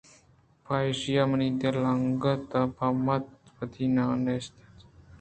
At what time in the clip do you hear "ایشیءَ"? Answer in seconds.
0.87-1.23